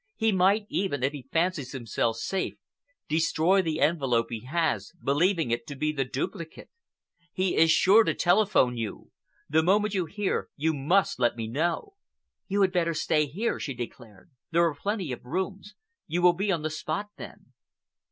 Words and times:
He 0.15 0.31
might 0.31 0.65
even, 0.67 1.03
if 1.03 1.11
he 1.13 1.27
fancies 1.31 1.73
himself 1.73 2.15
safe, 2.17 2.55
destroy 3.07 3.61
the 3.61 3.79
envelope 3.79 4.31
he 4.31 4.45
has, 4.45 4.93
believing 5.03 5.51
it 5.51 5.67
to 5.67 5.75
be 5.75 5.91
the 5.91 6.05
duplicate. 6.05 6.71
He 7.31 7.55
is 7.55 7.69
sure 7.69 8.03
to 8.05 8.15
telephone 8.15 8.75
you. 8.77 9.11
The 9.47 9.61
moment 9.61 9.93
you 9.93 10.07
hear 10.07 10.49
you 10.55 10.73
must 10.73 11.19
let 11.19 11.35
me 11.35 11.47
know." 11.47 11.93
"You 12.47 12.61
had 12.63 12.71
better 12.71 12.95
stay 12.95 13.27
here," 13.27 13.59
she 13.59 13.75
declared. 13.75 14.31
"There 14.49 14.65
are 14.65 14.73
plenty 14.73 15.11
of 15.11 15.23
rooms. 15.23 15.75
You 16.07 16.23
will 16.23 16.33
be 16.33 16.51
on 16.51 16.63
the 16.63 16.71
spot 16.71 17.09
then." 17.17 17.53